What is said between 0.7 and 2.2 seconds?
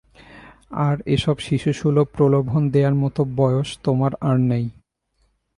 আর এসব শিশুসুলভ